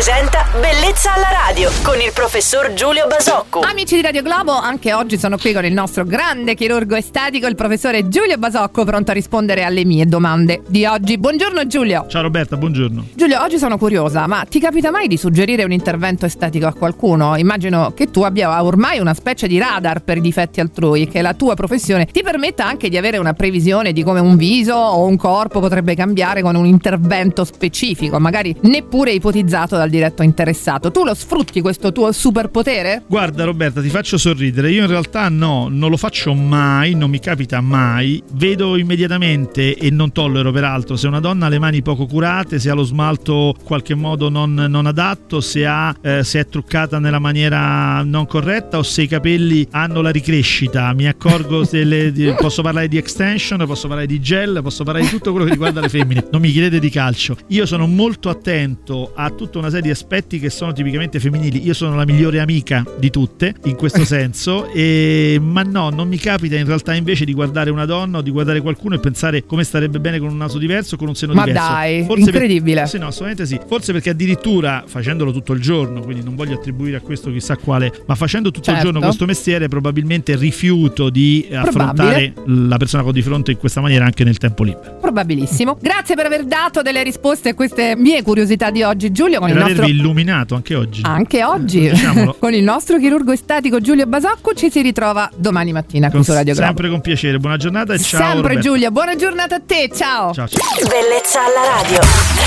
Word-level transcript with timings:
presenta 0.00 0.49
Bellezza 0.52 1.14
alla 1.14 1.28
radio 1.46 1.70
con 1.84 2.00
il 2.00 2.10
professor 2.12 2.72
Giulio 2.72 3.06
Basocco. 3.06 3.60
Amici 3.60 3.94
di 3.94 4.02
Radio 4.02 4.20
Globo, 4.20 4.50
anche 4.50 4.92
oggi 4.92 5.16
sono 5.16 5.36
qui 5.36 5.52
con 5.52 5.64
il 5.64 5.72
nostro 5.72 6.02
grande 6.02 6.56
chirurgo 6.56 6.96
estetico, 6.96 7.46
il 7.46 7.54
professore 7.54 8.08
Giulio 8.08 8.36
Basocco, 8.36 8.84
pronto 8.84 9.12
a 9.12 9.14
rispondere 9.14 9.62
alle 9.62 9.84
mie 9.84 10.06
domande 10.06 10.62
di 10.66 10.84
oggi. 10.86 11.18
Buongiorno 11.18 11.68
Giulio. 11.68 12.06
Ciao 12.08 12.22
Roberta, 12.22 12.56
buongiorno. 12.56 13.10
Giulio, 13.14 13.40
oggi 13.40 13.58
sono 13.58 13.78
curiosa, 13.78 14.26
ma 14.26 14.42
ti 14.42 14.58
capita 14.58 14.90
mai 14.90 15.06
di 15.06 15.16
suggerire 15.16 15.62
un 15.62 15.70
intervento 15.70 16.26
estetico 16.26 16.66
a 16.66 16.72
qualcuno? 16.72 17.36
Immagino 17.36 17.92
che 17.94 18.10
tu 18.10 18.22
abbia 18.22 18.64
ormai 18.64 18.98
una 18.98 19.14
specie 19.14 19.46
di 19.46 19.56
radar 19.56 20.02
per 20.02 20.16
i 20.16 20.20
difetti 20.20 20.58
altrui, 20.58 21.06
che 21.06 21.22
la 21.22 21.34
tua 21.34 21.54
professione 21.54 22.06
ti 22.06 22.24
permetta 22.24 22.66
anche 22.66 22.88
di 22.88 22.96
avere 22.96 23.18
una 23.18 23.34
previsione 23.34 23.92
di 23.92 24.02
come 24.02 24.18
un 24.18 24.34
viso 24.34 24.74
o 24.74 25.06
un 25.06 25.16
corpo 25.16 25.60
potrebbe 25.60 25.94
cambiare 25.94 26.42
con 26.42 26.56
un 26.56 26.66
intervento 26.66 27.44
specifico, 27.44 28.18
magari 28.18 28.52
neppure 28.62 29.12
ipotizzato 29.12 29.76
dal 29.76 29.88
diretto 29.88 30.24
interessato. 30.40 30.90
Tu 30.90 31.04
lo 31.04 31.14
sfrutti 31.14 31.60
questo 31.60 31.92
tuo 31.92 32.10
superpotere? 32.12 33.02
Guarda 33.06 33.44
Roberta, 33.44 33.82
ti 33.82 33.90
faccio 33.90 34.16
sorridere. 34.16 34.70
Io 34.70 34.82
in 34.82 34.88
realtà 34.88 35.28
no, 35.28 35.68
non 35.70 35.90
lo 35.90 35.96
faccio 35.96 36.32
mai, 36.34 36.94
non 36.94 37.10
mi 37.10 37.18
capita 37.18 37.60
mai. 37.60 38.22
Vedo 38.32 38.76
immediatamente 38.76 39.76
e 39.76 39.90
non 39.90 40.12
tollero 40.12 40.50
peraltro 40.50 40.96
se 40.96 41.06
una 41.06 41.20
donna 41.20 41.46
ha 41.46 41.48
le 41.48 41.58
mani 41.58 41.82
poco 41.82 42.06
curate, 42.06 42.58
se 42.58 42.70
ha 42.70 42.74
lo 42.74 42.84
smalto 42.84 43.54
in 43.58 43.64
qualche 43.64 43.94
modo 43.94 44.30
non, 44.30 44.54
non 44.54 44.86
adatto, 44.86 45.40
se, 45.40 45.66
ha, 45.66 45.94
eh, 46.00 46.24
se 46.24 46.40
è 46.40 46.46
truccata 46.46 46.98
nella 46.98 47.18
maniera 47.18 48.02
non 48.02 48.26
corretta 48.26 48.78
o 48.78 48.82
se 48.82 49.02
i 49.02 49.06
capelli 49.06 49.66
hanno 49.72 50.00
la 50.00 50.10
ricrescita. 50.10 50.92
Mi 50.94 51.06
accorgo 51.06 51.64
se 51.64 51.84
le, 51.84 52.12
di, 52.12 52.32
posso 52.38 52.62
parlare 52.62 52.88
di 52.88 52.96
extension, 52.96 53.62
posso 53.66 53.88
parlare 53.88 54.06
di 54.06 54.20
gel, 54.20 54.60
posso 54.62 54.84
parlare 54.84 55.04
di 55.04 55.10
tutto 55.10 55.30
quello 55.30 55.44
che 55.44 55.52
riguarda 55.52 55.80
le 55.80 55.88
femmine. 55.88 56.26
Non 56.30 56.40
mi 56.40 56.50
chiedete 56.50 56.78
di 56.78 56.88
calcio. 56.88 57.36
Io 57.48 57.66
sono 57.66 57.86
molto 57.86 58.30
attento 58.30 59.12
a 59.14 59.28
tutta 59.30 59.58
una 59.58 59.68
serie 59.68 59.82
di 59.82 59.90
aspetti 59.90 60.29
che 60.38 60.50
sono 60.50 60.72
tipicamente 60.72 61.18
femminili. 61.20 61.64
Io 61.64 61.74
sono 61.74 61.96
la 61.96 62.04
migliore 62.04 62.40
amica 62.40 62.84
di 62.98 63.10
tutte 63.10 63.54
in 63.64 63.76
questo 63.76 64.04
senso, 64.06 64.70
e, 64.72 65.38
ma 65.40 65.62
no, 65.62 65.90
non 65.90 66.08
mi 66.08 66.16
capita 66.18 66.56
in 66.56 66.66
realtà 66.66 66.94
invece 66.94 67.24
di 67.24 67.32
guardare 67.32 67.70
una 67.70 67.84
donna 67.84 68.18
o 68.18 68.22
di 68.22 68.30
guardare 68.30 68.60
qualcuno 68.60 68.94
e 68.94 69.00
pensare 69.00 69.44
come 69.44 69.64
starebbe 69.64 69.98
bene 70.00 70.18
con 70.18 70.28
un 70.30 70.36
naso 70.36 70.58
diverso 70.58 70.94
o 70.94 70.98
con 70.98 71.08
un 71.08 71.14
seno 71.14 71.32
Ma 71.34 71.44
diverso. 71.44 71.68
dai, 71.68 72.06
incredibile. 72.16 72.80
Per, 72.80 72.88
sì, 72.88 72.98
no, 72.98 73.06
assolutamente 73.06 73.46
sì. 73.46 73.58
Forse 73.66 73.92
perché 73.92 74.10
addirittura 74.10 74.84
facendolo 74.86 75.32
tutto 75.32 75.52
il 75.52 75.60
giorno, 75.60 76.00
quindi 76.00 76.22
non 76.24 76.34
voglio 76.34 76.54
attribuire 76.54 76.96
a 76.96 77.00
questo 77.00 77.30
chissà 77.30 77.56
quale, 77.56 77.92
ma 78.06 78.14
facendo 78.14 78.50
tutto 78.50 78.66
Certo. 78.66 78.80
il 78.80 78.92
giorno 78.92 79.00
questo 79.06 79.24
mestiere 79.24 79.68
probabilmente 79.68 80.36
rifiuto 80.36 81.08
di 81.10 81.48
affrontare 81.52 82.32
la 82.46 82.76
persona 82.76 83.02
che 83.02 83.08
ho 83.08 83.12
di 83.12 83.22
fronte 83.22 83.50
in 83.52 83.56
questa 83.58 83.80
maniera 83.80 84.04
anche 84.04 84.24
nel 84.24 84.36
tempo 84.38 84.62
libero. 84.64 84.98
Probabilissimo. 85.00 85.78
Grazie 85.80 86.14
per 86.14 86.26
aver 86.26 86.44
dato 86.44 86.82
delle 86.82 87.02
risposte 87.02 87.50
a 87.50 87.54
queste 87.54 87.94
mie 87.96 88.22
curiosità 88.22 88.70
di 88.70 88.82
oggi, 88.82 89.10
Giulio. 89.12 89.38
Con 89.38 89.48
Per 89.48 89.56
il 89.56 89.62
nostro... 89.62 89.82
avervi 89.84 90.00
illuminato 90.20 90.54
anche 90.54 90.74
oggi. 90.74 91.00
Anche 91.04 91.44
oggi, 91.44 91.88
Diciamolo. 91.90 92.36
con 92.40 92.54
il 92.54 92.62
nostro 92.62 92.98
chirurgo 92.98 93.32
estetico 93.32 93.80
Giulio 93.80 94.06
Basocco, 94.06 94.54
ci 94.54 94.70
si 94.70 94.82
ritrova 94.82 95.30
domani 95.34 95.72
mattina 95.72 96.10
Con- 96.10 96.24
su 96.24 96.32
Radio 96.32 96.54
Globo. 96.54 96.68
sempre 96.68 96.88
con 96.88 97.00
piacere. 97.00 97.38
Buona 97.38 97.56
giornata 97.56 97.94
e 97.94 97.98
ciao. 97.98 98.20
Sempre 98.20 98.40
Roberta. 98.40 98.60
Giulia, 98.60 98.90
buona 98.90 99.16
giornata 99.16 99.56
a 99.56 99.60
te, 99.64 99.90
ciao. 99.94 100.32
Ciao, 100.32 100.48
ciao. 100.48 100.60
Bellezza 100.88 101.40
alla. 101.40 101.82
Radio 101.82 102.39